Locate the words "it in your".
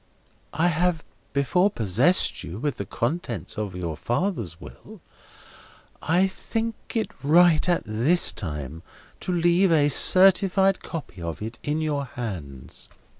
11.43-12.05